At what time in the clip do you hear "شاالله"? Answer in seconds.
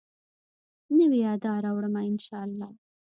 2.25-2.69